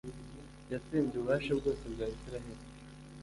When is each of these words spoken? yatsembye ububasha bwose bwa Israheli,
yatsembye 0.71 1.15
ububasha 1.17 1.51
bwose 1.59 1.83
bwa 1.93 2.05
Israheli, 2.15 2.63